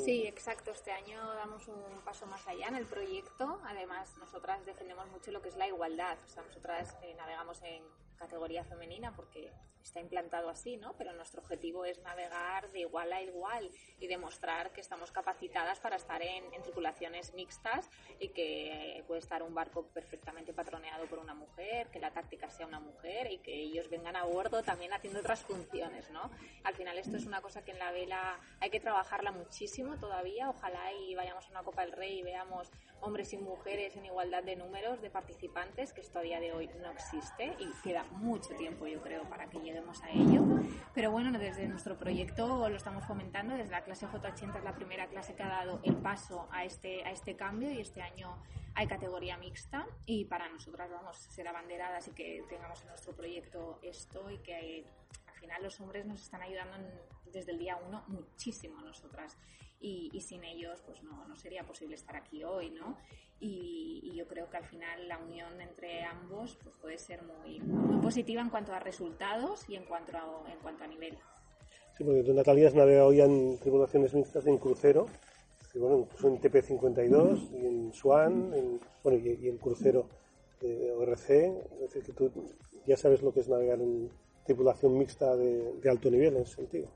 Sí, 0.06 0.28
exacto. 0.28 0.72
Este 0.72 0.92
año 0.92 1.20
damos 1.34 1.68
un 1.68 2.02
paso 2.06 2.26
más 2.28 2.48
allá 2.48 2.68
en 2.68 2.76
el 2.76 2.86
proyecto. 2.86 3.60
Además, 3.66 4.16
nosotras 4.20 4.64
defendemos 4.66 5.08
mucho 5.08 5.32
lo 5.32 5.42
que 5.42 5.50
es 5.50 5.58
la 5.58 5.68
igualdad. 5.68 6.18
O 6.26 6.30
sea, 6.30 6.44
nosotras 6.44 6.96
eh, 7.02 7.16
navegamos 7.16 7.62
en 7.64 7.84
categoría 8.18 8.64
femenina 8.64 9.16
porque 9.16 9.52
está 9.84 10.00
implantado 10.00 10.50
así, 10.50 10.78
¿no? 10.78 10.94
Pero 10.98 11.14
nuestro 11.14 11.42
objetivo 11.42 11.86
es 11.86 12.00
navegar 12.00 12.70
de 12.72 12.82
igual 12.82 13.12
a 13.14 13.22
igual 13.22 13.70
y 14.00 14.08
demostrar 14.08 14.72
que 14.72 14.82
estamos 14.82 15.12
capacitadas 15.12 15.80
para 15.80 15.96
estar 15.96 16.22
en, 16.22 16.44
tripulaciones 16.64 17.34
mixtas 17.34 17.90
y 18.20 18.30
que 18.30 19.04
puede 19.08 19.20
estar 19.20 19.44
un 19.44 19.54
barco 19.54 19.88
perfectamente 19.88 20.54
patroneado 20.54 21.06
por 21.08 21.20
una 21.20 21.34
mujer, 21.34 21.88
que 21.90 22.00
la 22.00 22.12
táctica 22.12 22.50
sea 22.50 22.66
una 22.66 22.80
mujer 22.80 23.30
y 23.32 23.40
que 23.40 23.54
ellos 23.54 23.90
vengan 23.90 24.16
a 24.16 24.24
bordo 24.24 24.64
también 24.64 24.94
haciendo 24.94 25.20
otras 25.20 25.42
funciones, 25.42 26.10
¿no? 26.12 26.32
Al 26.64 26.76
final 26.76 26.98
esto 26.98 27.18
es 27.18 27.26
una 27.26 27.42
cosa 27.42 27.64
que 27.64 27.72
en 27.72 27.80
la 27.80 27.92
vela 27.92 28.40
hay 28.62 28.70
que 28.70 28.80
trabajarla 28.80 29.32
muchísimo 29.32 29.98
todavía. 29.98 30.50
Ojalá 30.50 30.94
y 30.94 31.16
vayamos 31.16 31.46
a 31.48 31.50
una 31.50 31.64
Copa 31.64 31.82
del 31.82 31.92
Rey 31.92 32.20
y 32.20 32.24
veamos 32.24 32.72
hombres 33.02 33.34
y 33.34 33.38
mujeres 33.38 33.98
en 33.98 34.06
igualdad 34.06 34.44
de 34.44 34.56
números 34.56 35.02
de 35.02 35.10
participantes, 35.10 35.92
que 35.92 36.02
esto 36.02 36.20
a 36.20 36.22
día 36.22 36.40
de 36.40 36.54
hoy 36.54 36.70
no 36.82 36.92
existe 36.92 37.56
y 37.60 37.70
queda 37.84 38.04
mucho 38.12 38.56
tiempo, 38.56 38.88
yo 38.88 39.02
creo, 39.02 39.24
para 39.30 39.48
que 39.50 39.60
lleguemos 39.74 40.04
a 40.04 40.10
ello. 40.12 40.44
Pero 40.94 41.12
bueno, 41.12 41.38
desde 41.38 41.68
nuestro 41.68 41.98
proyecto 41.98 42.70
lo 42.70 42.76
estamos 42.76 43.06
fomentando, 43.06 43.56
desde 43.56 43.72
la 43.72 43.84
clase 43.84 44.08
J80 44.08 44.58
es 44.58 44.64
la 44.64 44.76
primera 44.76 45.08
clase 45.08 45.36
que 45.36 45.44
ha 45.44 45.50
dado 45.50 45.80
el 45.84 45.96
paso 45.96 46.48
a 46.52 46.64
este, 46.64 47.04
a 47.04 47.12
este 47.12 47.36
cambio 47.36 47.72
y 47.72 47.80
este 47.80 48.02
año 48.02 48.38
hay 48.76 48.88
categoría 48.88 49.38
mixta. 49.38 49.88
Y 50.06 50.26
para 50.26 50.48
nosotras 50.50 50.92
vamos 50.92 51.18
a 51.18 51.32
ser 51.32 51.48
abanderadas 51.48 52.08
y 52.08 52.12
que 52.12 52.44
tengamos 52.48 52.82
en 52.82 52.90
nuestro 52.90 53.16
proyecto 53.16 53.80
esto 53.82 54.30
y 54.30 54.38
que 54.40 54.86
al 55.28 55.36
final 55.40 55.64
los 55.64 55.80
hombres 55.80 56.06
nos 56.06 56.22
están 56.22 56.44
ayudando 56.44 56.78
desde 57.32 57.52
el 57.52 57.58
día 57.58 57.78
uno 57.88 58.04
muchísimo 58.08 58.80
a 58.80 58.84
nosotras 58.84 59.38
y, 59.84 60.22
sin 60.22 60.44
ellos 60.46 60.82
pues 60.86 61.04
no, 61.04 61.28
no, 61.28 61.36
sería 61.36 61.64
posible 61.64 61.96
estar 61.96 62.16
aquí 62.16 62.44
hoy, 62.44 62.72
¿no? 62.72 62.98
Y, 63.40 64.14
yo 64.16 64.28
creo 64.28 64.50
que 64.50 64.58
al 64.58 64.66
final 64.66 65.08
la 65.08 65.18
unión 65.18 65.60
entre 65.60 66.04
ambos 66.04 66.58
pues 66.64 66.76
puede 66.78 66.98
ser 66.98 67.22
muy, 67.24 67.60
muy 67.60 68.00
positiva 68.00 68.42
en 68.42 68.50
cuanto 68.50 68.72
a 68.74 68.80
resultados 68.80 69.68
y 69.68 69.76
en 69.76 69.84
cuanto 69.86 70.16
a, 70.16 70.52
en 70.52 70.60
cuanto 70.60 70.84
a 70.84 70.88
nivel. 70.88 71.18
Sí, 71.98 72.04
porque 72.04 72.24
tú, 72.24 72.34
Natalia, 72.34 72.68
has 72.68 72.76
navegado 72.76 73.12
ya 73.12 73.26
en 73.26 73.60
tribulaciones 73.60 74.14
mixtas 74.14 74.46
en 74.48 74.58
crucero, 74.60 75.08
bueno, 75.76 76.00
incluso 76.00 76.28
en 76.28 76.40
TP52 76.40 77.52
y 77.52 77.66
en 77.66 77.94
Swan, 77.94 78.54
en, 78.54 78.80
bueno, 79.04 79.20
y, 79.20 79.50
en 79.50 79.58
crucero 79.58 80.08
de 80.62 80.92
ORC, 80.92 81.30
es 81.30 81.80
decir, 81.80 82.04
que 82.04 82.14
tú 82.14 82.32
ya 82.86 82.96
sabes 82.96 83.22
lo 83.24 83.34
que 83.34 83.42
es 83.42 83.50
navegar 83.50 83.82
en 83.82 84.10
tripulación 84.46 84.98
mixta 84.98 85.36
de, 85.36 85.74
de 85.82 85.90
alto 85.90 86.12
nivel 86.12 86.36
en 86.36 86.44
ese 86.44 86.56
sentido. 86.56 86.88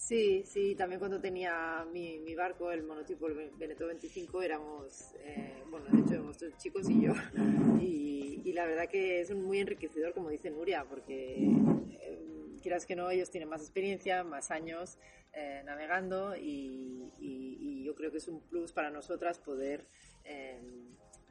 Sí, 0.00 0.42
sí, 0.46 0.74
también 0.76 0.98
cuando 0.98 1.20
tenía 1.20 1.86
mi, 1.92 2.18
mi 2.20 2.34
barco, 2.34 2.72
el 2.72 2.82
monotipo, 2.82 3.26
el 3.26 3.50
Veneto 3.58 3.86
25, 3.86 4.40
éramos, 4.40 5.14
eh, 5.18 5.62
bueno, 5.68 5.86
de 5.92 6.00
hecho 6.00 6.14
éramos 6.14 6.38
dos 6.38 6.56
chicos 6.56 6.88
y 6.88 7.02
yo, 7.02 7.12
y, 7.80 8.50
la 8.54 8.64
verdad 8.64 8.88
que 8.88 9.20
es 9.20 9.32
muy 9.34 9.60
enriquecedor, 9.60 10.14
como 10.14 10.30
dice 10.30 10.50
Nuria, 10.50 10.84
porque 10.88 11.36
eh, 11.90 12.18
quieras 12.62 12.86
que 12.86 12.96
no, 12.96 13.10
ellos 13.10 13.30
tienen 13.30 13.48
más 13.48 13.60
experiencia, 13.60 14.24
más 14.24 14.50
años 14.50 14.98
eh, 15.34 15.62
navegando 15.66 16.34
y, 16.34 16.96
yo 17.84 17.94
creo 17.94 18.10
que 18.10 18.18
es 18.18 18.28
un 18.28 18.40
plus 18.40 18.72
para 18.72 18.90
nosotras 18.90 19.38
poder 19.38 19.84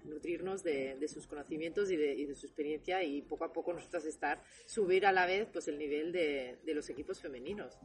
nutrirnos 0.03 0.61
de, 0.61 0.95
de, 0.97 1.07
sus 1.07 1.25
conocimientos 1.25 1.89
y 1.89 1.95
de, 1.95 2.13
y 2.13 2.25
de, 2.25 2.35
su 2.35 2.45
experiencia 2.45 3.01
y 3.03 3.21
poco 3.21 3.45
a 3.45 3.53
poco 3.53 3.73
nosotras 3.73 4.05
estar, 4.05 4.43
subir 4.65 5.05
a 5.05 5.11
la 5.11 5.25
vez 5.25 5.47
pues 5.51 5.67
el 5.69 5.77
nivel 5.77 6.11
de 6.11 6.73
los 6.73 6.89
equipos 6.89 7.19
femeninos 7.19 7.79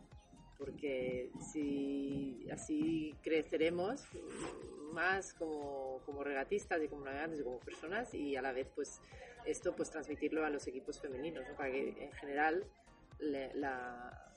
porque 0.58 1.30
si 1.52 2.46
así 2.52 3.14
creceremos 3.23 4.02
más 4.92 5.34
como, 5.34 6.00
como 6.06 6.23
regatistas 6.23 6.82
y 6.82 6.88
como 6.88 7.04
navegantes 7.04 7.40
y 7.40 7.42
como 7.42 7.58
personas 7.58 8.14
y 8.14 8.37
a 8.37 8.42
la 8.42 8.52
vez 8.52 8.68
pues 8.75 9.00
esto 9.44 9.75
pues 9.75 9.90
transmitirlo 9.90 10.44
a 10.44 10.50
los 10.50 10.66
equipos 10.66 11.00
femeninos 11.00 11.44
para 11.56 11.70
que 11.70 11.88
en 12.04 12.12
general 12.12 12.64
la, 13.18 14.32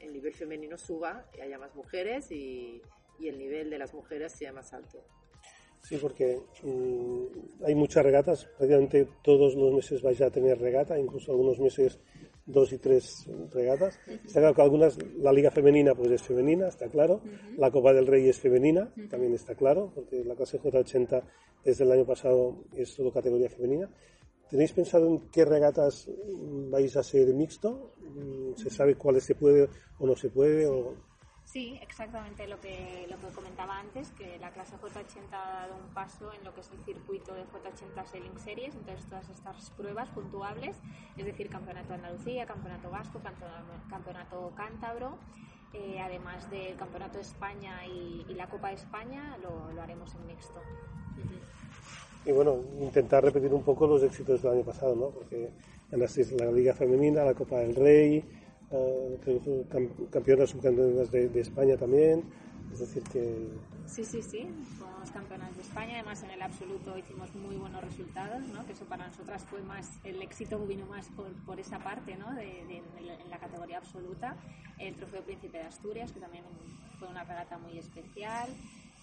el 0.00 0.12
nivel 0.12 0.32
femenino 0.32 0.78
suba 0.78 1.26
y 1.36 1.40
haya 1.40 1.58
más 1.58 1.74
mujeres 1.74 2.30
y, 2.30 2.80
y, 3.18 3.28
el 3.28 3.38
nivel 3.38 3.70
de 3.70 3.78
las 3.78 3.94
mujeres 3.94 4.32
sea 4.32 4.52
más 4.52 4.72
alto. 4.72 5.04
Sí, 5.82 5.98
porque 5.98 6.40
mm, 6.62 7.64
hay 7.64 7.74
muchas 7.74 8.04
regatas, 8.04 8.44
prácticamente 8.44 9.08
todos 9.22 9.54
los 9.54 9.72
meses 9.72 10.02
vais 10.02 10.20
a 10.20 10.30
tener 10.30 10.58
regata, 10.58 10.98
incluso 10.98 11.30
algunos 11.30 11.60
meses 11.60 12.00
dos 12.46 12.72
y 12.72 12.78
tres 12.78 13.26
regatas. 13.52 13.98
Está 14.24 14.40
claro 14.40 14.54
que 14.54 14.62
algunas, 14.62 14.98
la 15.18 15.32
liga 15.32 15.50
femenina 15.50 15.94
pues 15.94 16.10
es 16.10 16.22
femenina, 16.22 16.68
está 16.68 16.88
claro. 16.88 17.20
La 17.56 17.70
Copa 17.70 17.92
del 17.92 18.06
Rey 18.06 18.28
es 18.28 18.38
femenina, 18.38 18.92
también 19.10 19.34
está 19.34 19.54
claro, 19.54 19.92
porque 19.94 20.24
la 20.24 20.34
clase 20.34 20.60
J80 20.60 21.22
desde 21.64 21.84
el 21.84 21.92
año 21.92 22.06
pasado 22.06 22.64
es 22.72 22.90
solo 22.90 23.12
categoría 23.12 23.50
femenina. 23.50 23.90
¿Tenéis 24.48 24.72
pensado 24.72 25.08
en 25.08 25.28
qué 25.30 25.44
regatas 25.44 26.08
vais 26.70 26.96
a 26.96 27.02
ser 27.02 27.34
mixto? 27.34 27.94
¿Se 28.56 28.70
sabe 28.70 28.94
cuáles 28.94 29.24
se 29.24 29.34
puede 29.34 29.68
o 29.98 30.06
no 30.06 30.14
se 30.14 30.30
puede? 30.30 30.66
O... 30.66 30.94
Sí, 31.46 31.78
exactamente 31.80 32.48
lo 32.48 32.60
que, 32.60 33.06
lo 33.08 33.16
que 33.18 33.32
comentaba 33.32 33.78
antes, 33.78 34.10
que 34.10 34.36
la 34.38 34.50
clase 34.50 34.74
J80 34.76 35.32
ha 35.32 35.60
dado 35.60 35.76
un 35.76 35.94
paso 35.94 36.32
en 36.32 36.44
lo 36.44 36.52
que 36.52 36.60
es 36.60 36.70
el 36.72 36.84
circuito 36.84 37.34
de 37.34 37.42
J80 37.42 38.04
Sailing 38.04 38.38
Series, 38.40 38.74
entonces 38.74 39.06
todas 39.06 39.30
estas 39.30 39.70
pruebas 39.70 40.08
puntuables, 40.08 40.76
es 41.16 41.24
decir, 41.24 41.48
Campeonato 41.48 41.94
Andalucía, 41.94 42.46
Campeonato 42.46 42.90
Vasco, 42.90 43.20
Campeonato 43.88 44.52
Cántabro, 44.56 45.18
eh, 45.72 46.00
además 46.00 46.50
del 46.50 46.74
Campeonato 46.76 47.18
de 47.18 47.22
España 47.22 47.86
y, 47.86 48.24
la 48.34 48.48
Copa 48.48 48.68
de 48.68 48.74
España, 48.74 49.38
lo, 49.40 49.72
lo 49.72 49.82
haremos 49.82 50.12
en 50.16 50.26
mixto. 50.26 50.60
Y 52.24 52.32
bueno, 52.32 52.56
intentar 52.80 53.22
repetir 53.22 53.54
un 53.54 53.62
poco 53.62 53.86
los 53.86 54.02
éxitos 54.02 54.42
del 54.42 54.52
año 54.52 54.64
pasado, 54.64 54.96
¿no? 54.96 55.10
Porque 55.10 55.48
en 55.92 56.00
la 56.00 56.50
Liga 56.50 56.74
Femenina, 56.74 57.24
la 57.24 57.34
Copa 57.34 57.58
del 57.58 57.76
Rey, 57.76 58.24
campeonas 60.10 60.50
subcampeonas 60.50 61.10
de, 61.10 61.28
de, 61.28 61.40
España 61.40 61.76
también. 61.76 62.24
Es 62.72 62.80
decir, 62.80 63.02
que. 63.04 63.48
Sí, 63.86 64.04
sí, 64.04 64.20
sí. 64.22 64.48
Fuimos 64.76 65.10
campeonas 65.12 65.54
de 65.56 65.62
España. 65.62 65.94
Además, 65.94 66.22
en 66.24 66.30
el 66.30 66.42
absoluto 66.42 66.98
hicimos 66.98 67.34
muy 67.36 67.56
buenos 67.56 67.82
resultados, 67.82 68.42
¿no? 68.48 68.66
Que 68.66 68.72
eso 68.72 68.84
para 68.86 69.06
nosotras 69.06 69.44
fue 69.44 69.62
más. 69.62 69.88
El 70.04 70.20
éxito 70.20 70.58
vino 70.66 70.84
más 70.86 71.08
por, 71.10 71.32
por 71.44 71.60
esa 71.60 71.78
parte, 71.78 72.16
¿no? 72.16 72.34
De, 72.34 72.44
de, 72.66 72.82
en 73.22 73.30
la 73.30 73.38
categoría 73.38 73.78
absoluta. 73.78 74.36
El 74.78 74.94
Trofeo 74.96 75.22
Príncipe 75.22 75.58
de 75.58 75.64
Asturias, 75.64 76.12
que 76.12 76.20
también 76.20 76.44
fue 76.98 77.08
una 77.08 77.24
regata 77.24 77.56
muy 77.58 77.78
especial 77.78 78.48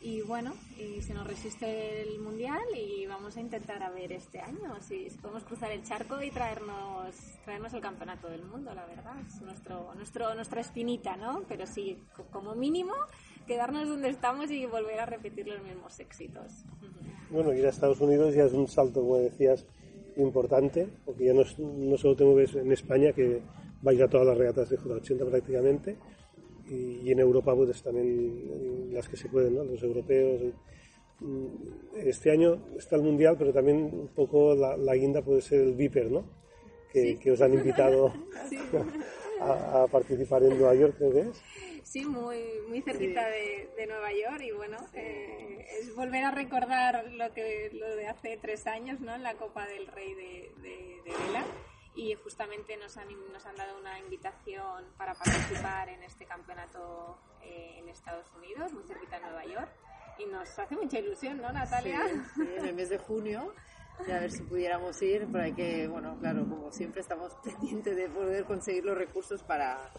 y 0.03 0.21
bueno, 0.21 0.53
y 0.77 1.01
se 1.01 1.13
nos 1.13 1.25
resiste 1.25 2.01
el 2.01 2.19
mundial 2.19 2.61
y 2.75 3.05
vamos 3.07 3.37
a 3.37 3.39
intentar 3.39 3.81
a 3.81 3.89
ver 3.89 4.11
este 4.11 4.41
año 4.41 4.75
si, 4.81 5.07
podemos 5.21 5.45
cruzar 5.45 5.71
el 5.71 5.81
charco 5.83 6.21
y 6.21 6.29
traernos 6.29 7.15
traernos 7.45 7.73
el 7.73 7.79
campeonato 7.79 8.27
del 8.27 8.43
mundo, 8.43 8.73
la 8.73 8.85
verdad. 8.85 9.15
Es 9.25 9.41
nuestro, 9.41 9.93
nuestro, 9.95 10.35
nuestra 10.35 10.59
espinita, 10.59 11.15
¿no? 11.15 11.43
Pero 11.47 11.65
sí, 11.65 12.03
como 12.31 12.53
mínimo, 12.53 12.93
quedarnos 13.47 13.87
donde 13.87 14.09
estamos 14.09 14.51
y 14.51 14.65
volver 14.65 14.99
a 14.99 15.05
repetir 15.05 15.47
los 15.47 15.63
mismos 15.63 15.97
éxitos. 16.01 16.65
Bueno, 17.29 17.53
ir 17.53 17.65
a 17.65 17.69
Estados 17.69 18.01
Unidos 18.01 18.35
ya 18.35 18.43
es 18.43 18.53
un 18.53 18.67
salto, 18.67 18.99
como 19.01 19.17
decías, 19.17 19.65
importante, 20.17 20.89
porque 21.05 21.25
ya 21.25 21.33
no, 21.33 21.43
no 21.59 21.97
solo 21.97 22.15
tengo 22.17 22.37
en 22.39 22.71
España, 22.73 23.13
que 23.13 23.41
vais 23.81 24.01
a 24.01 24.09
todas 24.09 24.27
las 24.27 24.37
regatas 24.37 24.69
de 24.69 24.77
J80 24.77 25.29
prácticamente, 25.29 25.97
y, 26.73 27.11
en 27.11 27.19
Europa 27.19 27.55
pues 27.55 27.81
también 27.81 28.93
las 28.93 29.07
que 29.07 29.17
se 29.17 29.29
pueden, 29.29 29.55
¿no? 29.55 29.63
los 29.63 29.81
europeos. 29.83 30.53
Mm, 31.19 31.45
este 31.95 32.31
año 32.31 32.59
está 32.77 32.95
el 32.95 33.03
Mundial, 33.03 33.35
pero 33.37 33.53
también 33.53 33.77
un 33.77 34.09
poco 34.09 34.55
la, 34.55 34.95
guinda 34.95 35.21
puede 35.21 35.41
ser 35.41 35.61
el 35.61 35.73
Viper, 35.73 36.11
¿no? 36.11 36.25
Que, 36.91 37.17
que 37.17 37.31
os 37.31 37.41
han 37.41 37.53
invitado 37.53 38.13
a, 39.41 39.87
participar 39.91 40.43
en 40.43 40.57
Nueva 40.57 40.75
York, 40.75 40.95
¿creo 40.97 41.29
es? 41.29 41.41
Sí, 41.83 42.05
muy, 42.05 42.39
muy 42.67 42.81
cerquita 42.81 43.27
de, 43.27 43.69
de, 43.77 43.87
Nueva 43.87 44.11
York 44.11 44.41
y 44.41 44.51
bueno, 44.51 44.77
eh, 44.93 45.65
es 45.79 45.95
volver 45.95 46.23
a 46.23 46.31
recordar 46.31 47.11
lo, 47.11 47.31
que, 47.33 47.69
lo 47.73 47.95
de 47.95 48.07
hace 48.07 48.39
tres 48.41 48.65
años, 48.65 48.99
¿no? 48.99 49.15
La 49.17 49.35
Copa 49.35 49.67
del 49.67 49.85
Rey 49.87 50.13
de, 50.15 50.51
de, 50.61 51.01
de 51.03 51.11
Vela 51.27 51.45
y 51.95 52.15
justamente 52.15 52.75
nos 52.77 52.97
han, 52.97 53.07
nos 53.31 53.45
han 53.45 53.55
dado 53.55 53.77
una 53.79 53.99
invitación 53.99 54.85
para 54.97 55.13
participar 55.13 55.89
en 55.89 56.03
este 56.03 56.25
campeonato 56.25 57.17
eh, 57.41 57.75
en 57.77 57.89
Estados 57.89 58.31
Unidos, 58.35 58.73
muy 58.73 58.83
cerquita 58.83 59.17
de 59.17 59.21
Nueva 59.23 59.45
York. 59.45 59.69
Y 60.17 60.25
nos 60.25 60.57
hace 60.59 60.75
mucha 60.75 60.99
ilusión, 60.99 61.37
¿no, 61.37 61.51
Natalia? 61.51 62.01
Sí, 62.35 62.41
en 62.57 62.65
el 62.65 62.73
mes 62.73 62.89
de 62.89 62.99
junio, 62.99 63.53
y 64.07 64.11
a 64.11 64.19
ver 64.19 64.31
si 64.31 64.43
pudiéramos 64.43 65.01
ir, 65.01 65.27
pero 65.31 65.43
hay 65.43 65.53
que, 65.53 65.87
bueno, 65.87 66.17
claro, 66.19 66.47
como 66.47 66.71
siempre 66.71 67.01
estamos 67.01 67.33
pendientes 67.43 67.95
de 67.95 68.09
poder 68.09 68.45
conseguir 68.45 68.85
los 68.85 68.97
recursos 68.97 69.43
para, 69.43 69.91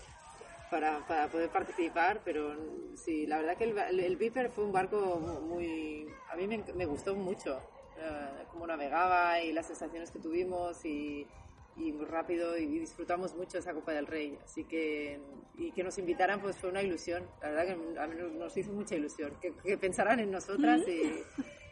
para, 0.71 1.07
para 1.07 1.29
poder 1.29 1.51
participar, 1.51 2.21
pero 2.25 2.57
sí, 2.97 3.27
la 3.27 3.39
verdad 3.39 3.57
que 3.57 3.65
el, 3.65 4.01
el, 4.01 4.17
Viper 4.17 4.51
fue 4.51 4.65
un 4.65 4.73
barco 4.73 5.21
muy, 5.43 6.09
a 6.31 6.37
mí 6.37 6.47
me, 6.47 6.59
me 6.75 6.87
gustó 6.87 7.15
mucho, 7.15 7.61
eh, 7.99 8.45
cómo 8.51 8.67
navegaba 8.67 9.41
y 9.41 9.53
las 9.53 9.67
sensaciones 9.67 10.11
que 10.11 10.19
tuvimos 10.19 10.85
y 10.85 11.27
y 11.77 11.93
muy 11.93 12.07
rápido 12.07 12.57
y 12.57 12.67
disfrutamos 12.67 13.35
mucho 13.35 13.59
esa 13.59 13.73
Copa 13.73 13.93
del 13.93 14.07
Rey. 14.07 14.39
Así 14.45 14.65
que, 14.65 15.19
y 15.59 15.73
que 15.73 15.83
nos 15.83 15.99
invitaran, 15.99 16.41
pues 16.41 16.57
fue 16.57 16.71
una 16.71 16.83
ilusión. 16.83 17.25
La 17.43 17.51
verdad 17.51 17.67
que 17.67 18.01
a 18.01 18.07
mí 18.07 18.15
nos 18.39 18.57
hizo 18.57 18.73
mucha 18.73 18.95
ilusión. 18.95 19.33
Que, 19.41 19.53
que 19.53 19.77
pensaran 19.77 20.21
en 20.21 20.31
nosotras 20.31 20.83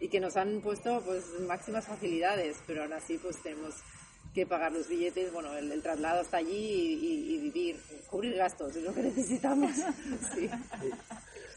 y, 0.01 0.09
que 0.09 0.21
nos 0.21 0.37
han 0.37 0.61
puesto 0.61 1.01
pues 1.05 1.25
máximas 1.47 1.87
facilidades, 1.87 2.59
pero 2.67 2.83
aún 2.83 2.93
así 2.93 3.19
pues 3.19 3.41
tenemos 3.41 3.75
que 4.35 4.47
pagar 4.47 4.73
los 4.73 4.89
billetes, 4.89 5.33
bueno, 5.33 5.57
el, 5.57 5.81
traslado 5.83 6.23
hasta 6.23 6.39
allí 6.39 6.51
y, 6.51 7.39
vivir, 7.39 7.77
cubrir 8.11 8.35
gastos, 8.35 8.75
es 8.75 8.83
lo 8.83 8.93
que 8.95 9.03
necesitamos. 9.03 9.71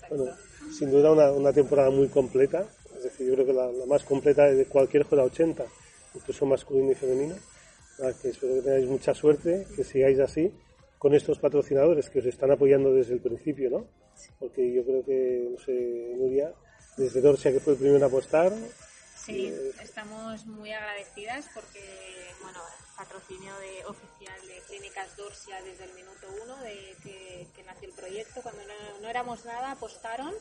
Bueno, 0.07 0.25
sin 0.71 0.91
duda 0.91 1.11
una, 1.11 1.31
una, 1.31 1.51
temporada 1.51 1.89
muy 1.89 2.07
completa, 2.09 2.63
es 2.95 3.05
decir, 3.05 3.25
yo 3.25 3.33
creo 3.33 3.45
que 3.47 3.53
la, 3.53 3.71
más 3.87 4.03
completa 4.03 4.43
de 4.43 4.67
cualquier 4.67 5.03
J80, 5.03 5.65
incluso 6.13 6.45
masculino 6.45 6.91
y 6.91 6.93
femenino. 6.93 7.35
Que 8.21 8.29
espero 8.29 8.55
que 8.55 8.61
tengáis 8.61 8.87
mucha 8.87 9.13
suerte, 9.13 9.65
que 9.75 9.83
sigáis 9.83 10.19
así 10.19 10.51
con 10.97 11.13
estos 11.13 11.39
patrocinadores 11.39 12.09
que 12.09 12.19
os 12.19 12.25
están 12.25 12.51
apoyando 12.51 12.91
desde 12.91 13.13
el 13.13 13.21
principio, 13.21 13.69
¿no? 13.69 13.87
Porque 14.39 14.73
yo 14.73 14.83
creo 14.83 15.05
que, 15.05 15.47
no 15.51 15.57
sé, 15.59 16.15
Nuria, 16.17 16.53
desde 16.97 17.21
Dorsia 17.21 17.51
que 17.51 17.59
fue 17.59 17.73
el 17.73 17.79
primero 17.79 17.97
en 17.97 18.03
apostar. 18.03 18.51
Sí, 19.15 19.47
eh, 19.47 19.71
estamos 19.83 20.45
muy 20.45 20.71
agradecidas 20.71 21.45
porque, 21.53 21.81
bueno, 22.41 22.59
patrocinio 22.97 23.53
de, 23.57 23.85
oficial 23.85 24.47
de 24.47 24.61
Clínicas 24.67 25.15
Dorsia 25.17 25.61
desde 25.63 25.85
el 25.85 25.93
minuto 25.93 26.27
uno 26.43 26.55
de 26.61 26.95
que, 27.03 27.63
nació 27.65 27.89
el 27.89 27.95
proyecto. 27.95 28.41
Cuando 28.41 28.61
no, 29.01 29.09
éramos 29.09 29.43
nada, 29.45 29.71
apostaron. 29.71 30.33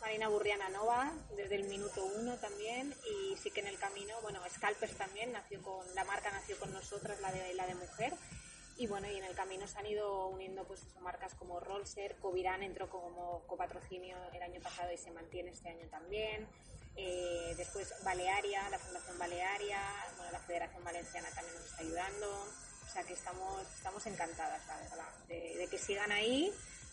Marina 0.00 0.28
Burriana 0.28 0.68
Nova 0.70 1.12
desde 1.36 1.56
el 1.56 1.64
minuto 1.64 2.04
uno 2.18 2.36
también 2.36 2.94
y 3.04 3.36
sí 3.36 3.50
que 3.50 3.60
en 3.60 3.66
el 3.66 3.78
camino, 3.78 4.14
bueno, 4.22 4.40
Scalpers 4.48 4.96
también 4.96 5.32
nació 5.32 5.62
con, 5.62 5.86
la 5.94 6.04
marca 6.04 6.30
nació 6.30 6.58
con 6.58 6.72
nosotras, 6.72 7.20
la 7.20 7.30
de, 7.32 7.54
la 7.54 7.66
de 7.66 7.74
mujer 7.74 8.14
y 8.76 8.86
bueno, 8.86 9.10
y 9.10 9.16
en 9.16 9.24
el 9.24 9.34
camino 9.34 9.66
se 9.66 9.78
han 9.78 9.86
ido 9.86 10.28
uniendo 10.28 10.64
pues 10.64 10.86
marcas 11.00 11.34
como 11.34 11.60
Rolser, 11.60 12.16
Covirán 12.16 12.62
entró 12.62 12.88
como 12.88 13.46
copatrocinio 13.46 14.16
el 14.32 14.42
año 14.42 14.60
pasado 14.62 14.90
y 14.90 14.96
se 14.96 15.10
mantiene 15.10 15.50
este 15.50 15.68
año 15.68 15.86
también. 15.90 16.48
Eh, 16.96 17.54
después 17.58 17.92
Balearia, 18.02 18.68
la 18.70 18.78
Fundación 18.78 19.18
Balearia, 19.18 19.80
bueno, 20.16 20.32
la 20.32 20.40
Federación 20.40 20.82
Valenciana 20.82 21.28
también 21.34 21.56
nos 21.56 21.66
está 21.66 21.82
ayudando. 21.82 22.46
O 22.86 22.92
sea 22.92 23.04
que 23.04 23.12
estamos, 23.12 23.62
estamos 23.76 24.06
encantadas, 24.06 24.62
de, 25.28 25.68
que 25.70 25.78
sigan 25.78 26.10
ahí 26.10 26.50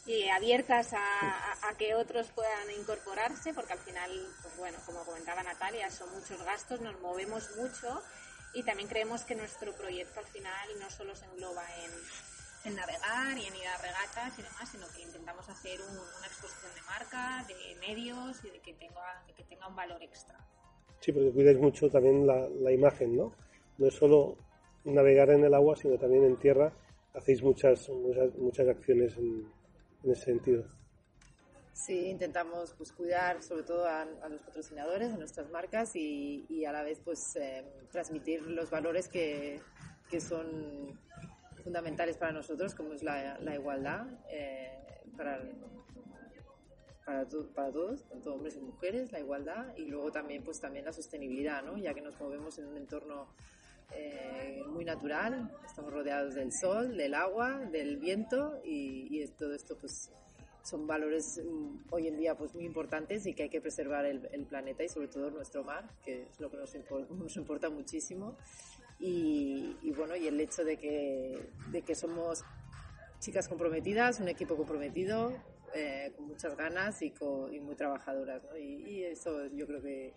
y 0.08 0.30
abiertas 0.30 0.94
a, 0.94 1.76
que 1.78 1.94
otros 1.94 2.32
puedan 2.32 2.72
incorporarse, 2.80 3.54
porque 3.54 3.74
al 3.74 3.80
final, 3.80 4.10
pues 4.42 4.58
bueno, 4.58 4.78
como 4.86 5.04
comentaba 5.04 5.44
Natalia, 5.44 5.92
son 5.92 6.10
muchos 6.14 6.42
gastos, 6.44 6.82
nos 6.82 7.00
movemos 7.02 7.56
mucho 7.58 8.02
y 8.56 8.64
también 8.64 8.88
creemos 8.88 9.26
que 9.26 9.36
nuestro 9.36 9.76
proyecto 9.76 10.20
al 10.22 10.26
final 10.28 10.70
no 10.80 10.90
solo 10.90 11.14
se 11.14 11.26
engloba 11.26 11.64
en, 11.84 12.72
en 12.72 12.76
navegar 12.76 13.38
y 13.38 13.46
en 13.46 13.56
ir 13.56 13.68
a 13.68 13.78
regatas 13.78 14.40
y 14.40 14.42
demás, 14.42 14.70
sino 14.72 14.88
que 14.96 15.02
intentamos 15.02 15.48
hacer 15.50 15.80
una 15.82 16.26
exposición 16.26 16.74
de 16.74 16.82
marca, 16.84 17.46
de 17.48 17.76
medios 17.86 18.44
y 18.46 18.50
de 18.50 18.60
que 18.60 18.74
tenga, 18.74 19.24
que 19.36 19.44
tenga 19.44 19.68
un 19.68 19.76
valor 19.76 20.02
extra. 20.02 20.40
Sí, 21.02 21.12
porque 21.12 21.32
cuidáis 21.32 21.60
mucho 21.60 21.90
también 21.90 22.26
la, 22.26 22.48
la 22.62 22.72
imagen, 22.72 23.16
¿no? 23.16 23.34
No 23.78 23.88
es 23.88 23.94
solo 23.94 24.38
navegar 24.86 25.30
en 25.32 25.44
el 25.44 25.54
agua, 25.54 25.76
sino 25.76 25.98
también 25.98 26.24
en 26.24 26.38
tierra. 26.38 26.72
Hacéis 27.14 27.44
muchas, 27.44 27.88
muchas, 27.90 28.34
muchas 28.38 28.68
acciones 28.68 29.16
en, 29.18 29.46
en 30.04 30.12
ese 30.12 30.26
sentido. 30.26 30.66
Sí, 31.78 32.08
intentamos 32.08 32.74
pues 32.74 32.92
cuidar 32.92 33.44
sobre 33.44 33.62
todo 33.62 33.86
a, 33.86 34.04
los 34.30 34.42
patrocinadores, 34.42 35.14
a 35.14 35.18
nuestras 35.18 35.50
marcas 35.52 35.96
y, 35.96 36.44
y 36.50 36.66
a 36.66 36.72
la 36.72 36.82
vez 36.82 37.00
pues 37.06 37.36
eh, 37.36 37.64
transmitir 37.92 38.42
los 38.42 38.72
valores 38.72 39.08
que, 39.08 39.62
que, 40.10 40.20
son 40.20 41.00
fundamentales 41.64 42.18
para 42.18 42.32
nosotros, 42.32 42.74
como 42.74 42.94
es 42.94 43.04
la, 43.04 43.38
la 43.40 43.54
igualdad 43.54 44.08
eh, 44.28 44.72
para, 45.16 45.40
para, 47.06 47.28
para, 47.54 47.72
todos, 47.72 48.04
tanto 48.10 48.34
hombres 48.34 48.56
y 48.56 48.60
mujeres, 48.60 49.12
la 49.12 49.20
igualdad 49.20 49.78
y 49.78 49.86
luego 49.86 50.12
también 50.12 50.44
pues 50.44 50.60
también 50.60 50.84
la 50.84 50.94
sostenibilidad, 50.94 51.64
¿no? 51.64 51.78
ya 51.78 51.94
que 51.94 52.02
nos 52.02 52.20
movemos 52.20 52.58
en 52.58 52.66
un 52.66 52.78
entorno 52.78 53.28
eh, 53.94 54.64
muy 54.68 54.86
natural, 54.86 55.52
estamos 55.66 55.94
rodeados 55.94 56.36
del 56.36 56.52
sol, 56.52 56.98
del 56.98 57.14
agua, 57.14 57.60
del 57.72 57.98
viento 57.98 58.60
y, 58.64 59.08
y 59.10 59.28
todo 59.28 59.54
esto 59.54 59.78
pues 59.78 60.12
son 60.68 60.86
valores 60.86 61.42
mm, 61.44 61.92
hoy 61.92 62.08
en 62.08 62.18
día 62.18 62.36
pues 62.36 62.54
muy 62.54 62.66
importantes 62.66 63.26
y 63.26 63.34
que 63.34 63.44
hay 63.44 63.50
que 63.50 63.62
preservar 63.62 64.06
el, 64.06 64.46
planeta 64.48 64.84
y 64.84 64.90
sobre 64.90 65.08
todo 65.08 65.32
nuestro 65.32 65.64
mar, 65.64 65.88
que 66.04 66.24
es 66.24 66.40
lo 66.40 66.52
que 66.52 66.58
nos, 66.58 66.76
nos 67.10 67.36
importa 67.38 67.70
muchísimo. 67.70 68.38
Y, 69.00 69.76
bueno, 69.96 70.16
y 70.16 70.28
el 70.28 70.40
hecho 70.40 70.66
de 70.66 70.78
que, 70.78 71.52
de 71.72 71.82
que 71.84 71.96
somos 71.96 72.44
chicas 73.20 73.48
comprometidas, 73.48 74.20
un 74.20 74.28
equipo 74.28 74.58
comprometido, 74.58 75.34
eh, 75.76 76.12
con 76.16 76.28
muchas 76.28 76.58
ganas 76.58 77.02
y, 77.02 77.14
muy 77.62 77.76
trabajadoras. 77.76 78.42
Y, 78.60 79.04
eso 79.04 79.46
yo 79.54 79.68
creo 79.68 79.82
que, 79.82 80.14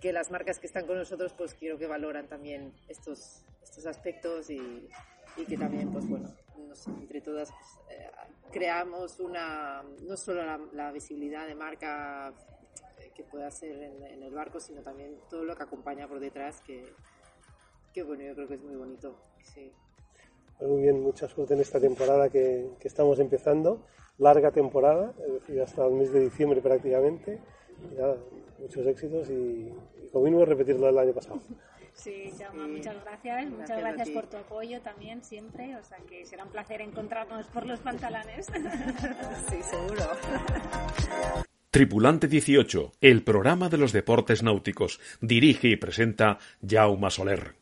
que 0.00 0.12
las 0.12 0.30
marcas 0.30 0.58
que 0.58 0.66
están 0.66 0.86
con 0.86 0.96
nosotros 0.96 1.32
pues 1.36 1.54
quiero 1.54 1.78
que 1.78 1.86
valoran 1.86 2.28
también 2.28 2.72
estos, 2.88 3.44
estos 3.62 3.86
aspectos 3.86 4.50
y, 4.50 4.88
y 5.36 5.44
que 5.44 5.56
también 5.56 5.90
pues 5.92 6.08
bueno, 6.08 6.28
entre 7.00 7.20
todas 7.20 7.50
pues, 7.50 7.98
eh, 7.98 8.10
creamos 8.50 9.20
una, 9.20 9.82
no 10.02 10.16
solo 10.16 10.42
la, 10.72 10.92
visibilidad 10.92 11.46
de 11.46 11.54
marca 11.54 12.32
que 13.14 13.22
puede 13.24 13.44
hacer 13.44 13.82
en, 13.82 14.22
el 14.22 14.32
barco, 14.32 14.60
sino 14.60 14.80
también 14.82 15.16
todo 15.28 15.44
lo 15.44 15.56
que 15.56 15.62
acompaña 15.62 16.06
por 16.06 16.20
detrás, 16.20 16.60
que, 16.60 16.84
que 17.92 18.02
bueno, 18.02 18.22
yo 18.22 18.34
creo 18.34 18.48
que 18.48 18.54
es 18.54 18.62
muy 18.62 18.76
bonito. 18.76 19.16
Sí. 19.42 19.72
Muy 20.60 20.82
bien, 20.82 21.00
mucha 21.00 21.28
suerte 21.28 21.54
en 21.54 21.60
esta 21.60 21.80
temporada 21.80 22.28
que, 22.28 22.70
que, 22.78 22.88
estamos 22.88 23.18
empezando. 23.18 23.80
Larga 24.18 24.50
temporada, 24.50 25.14
es 25.26 25.32
decir, 25.34 25.60
hasta 25.60 25.86
el 25.86 25.94
mes 25.94 26.12
de 26.12 26.20
diciembre 26.20 26.60
prácticamente. 26.60 27.40
Muchos 28.58 28.86
éxitos 28.86 29.28
y, 29.30 29.72
y 30.04 30.08
como 30.12 30.24
mínimo 30.24 30.44
repetirlo 30.44 30.86
del 30.86 30.98
año 30.98 31.12
pasado. 31.12 31.40
Sí, 31.98 32.30
Jaume, 32.38 32.68
muchas 32.68 32.94
gracias. 33.02 33.50
Muchas 33.50 33.80
gracias, 33.80 34.10
por 34.10 34.26
tu 34.28 34.36
apoyo 34.36 34.80
también 34.82 35.20
siempre. 35.24 35.74
O 35.74 35.82
sea 35.82 35.98
que 36.08 36.24
será 36.24 36.44
un 36.44 36.50
placer 36.50 36.80
encontrarnos 36.80 37.46
por 37.48 37.66
los 37.66 37.80
pantalones. 37.80 38.46
sí, 39.50 39.56
seguro. 39.62 40.04
Tripulante 41.70 42.28
18, 42.28 42.92
el 43.00 43.24
programa 43.24 43.68
de 43.68 43.78
los 43.78 43.92
deportes 43.92 44.44
náuticos. 44.44 45.00
Dirige 45.20 45.68
y 45.68 45.76
presenta 45.76 46.38
Jaume 46.66 47.10
Soler. 47.10 47.56